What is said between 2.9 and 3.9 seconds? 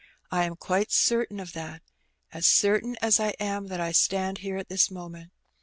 as I am that